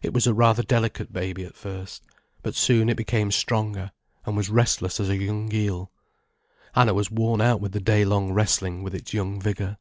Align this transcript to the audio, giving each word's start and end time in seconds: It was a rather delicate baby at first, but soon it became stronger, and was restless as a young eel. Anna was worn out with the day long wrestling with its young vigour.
It 0.00 0.12
was 0.14 0.28
a 0.28 0.32
rather 0.32 0.62
delicate 0.62 1.12
baby 1.12 1.44
at 1.44 1.56
first, 1.56 2.04
but 2.40 2.54
soon 2.54 2.88
it 2.88 2.96
became 2.96 3.32
stronger, 3.32 3.90
and 4.24 4.36
was 4.36 4.48
restless 4.48 5.00
as 5.00 5.08
a 5.08 5.16
young 5.16 5.52
eel. 5.52 5.90
Anna 6.76 6.94
was 6.94 7.10
worn 7.10 7.40
out 7.40 7.60
with 7.60 7.72
the 7.72 7.80
day 7.80 8.04
long 8.04 8.30
wrestling 8.32 8.84
with 8.84 8.94
its 8.94 9.12
young 9.12 9.40
vigour. 9.40 9.78